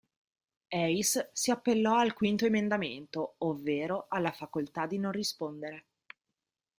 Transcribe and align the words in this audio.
Hays 0.71 1.19
si 1.31 1.51
appellò 1.51 1.97
al 1.97 2.15
V 2.19 2.43
emendamento, 2.43 3.35
ovvero 3.37 4.07
alla 4.09 4.31
facoltà 4.31 4.87
di 4.87 4.97
non 4.97 5.11
rispondere. 5.11 5.85